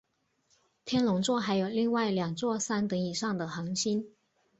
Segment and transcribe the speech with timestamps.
[0.83, 4.09] 天龙座还有另外两颗三等以上的恒星。